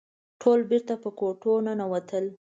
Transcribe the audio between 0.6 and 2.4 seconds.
بېرته په کوټو ننوتل.